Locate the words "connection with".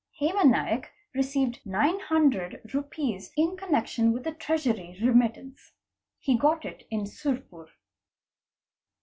3.55-4.23